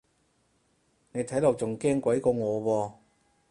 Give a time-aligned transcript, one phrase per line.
[1.11, 2.93] 你睇落仲驚鬼過我喎